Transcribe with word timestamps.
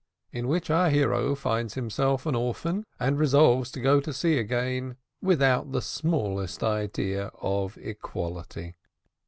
IN 0.31 0.47
WHICH 0.47 0.71
OUR 0.71 0.89
HERO 0.89 1.35
FINDS 1.35 1.75
HIMSELF 1.75 2.25
AN 2.25 2.33
ORPHAN, 2.33 2.85
AND 2.99 3.19
RESOLVES 3.19 3.69
TO 3.69 3.81
GO 3.81 3.99
TO 3.99 4.11
SEA 4.11 4.39
AGAIN, 4.39 4.95
WITHOUT 5.21 5.73
THE 5.73 5.81
SMALLEST 5.83 6.63
IDEA 6.63 7.27
OF 7.39 7.77
EQUALITY. 7.77 8.73